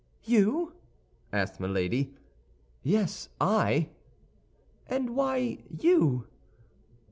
"You?" 0.23 0.73
asked 1.31 1.59
Milady. 1.59 2.15
"Yes, 2.81 3.29
I." 3.39 3.89
"And 4.89 5.11
why 5.15 5.59
_you? 5.71 6.25